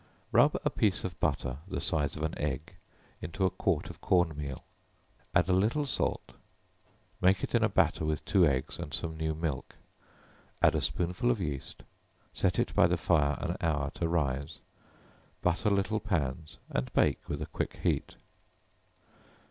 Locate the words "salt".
5.85-6.33